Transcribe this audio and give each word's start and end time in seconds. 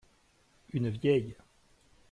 Une 0.73 0.89
vieille. 0.89 1.35